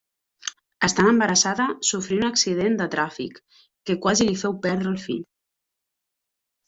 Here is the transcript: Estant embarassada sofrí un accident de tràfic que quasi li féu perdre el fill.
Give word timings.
Estant 0.87 1.09
embarassada 1.09 1.67
sofrí 1.89 2.17
un 2.21 2.25
accident 2.29 2.79
de 2.79 2.87
tràfic 2.95 3.37
que 3.91 3.99
quasi 4.07 4.27
li 4.31 4.37
féu 4.45 4.57
perdre 4.65 4.95
el 4.97 5.01
fill. 5.07 5.25